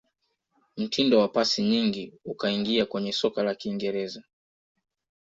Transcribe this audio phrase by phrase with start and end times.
[0.77, 4.23] Mtindo wa pasi nyingi ukaingia kwenye soka la kiingereza